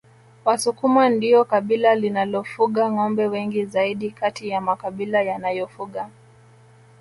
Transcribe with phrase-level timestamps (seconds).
[0.45, 6.09] wasukuma ndio kabila linalofuga ngombe wengi zaidi kati ya makabila yanayofuga